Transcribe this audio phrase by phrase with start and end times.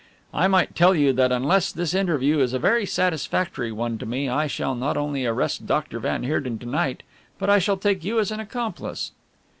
[0.33, 4.27] I might tell you that unless this interview is a very satisfactory one to me
[4.29, 7.03] I shall not only arrest Doctor van Heerden to night
[7.37, 9.11] but I shall take you as an accomplice."